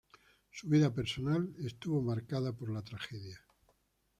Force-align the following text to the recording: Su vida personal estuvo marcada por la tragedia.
Su 0.49 0.67
vida 0.67 0.91
personal 0.91 1.53
estuvo 1.63 2.01
marcada 2.01 2.51
por 2.53 2.71
la 2.73 2.81
tragedia. 2.81 3.39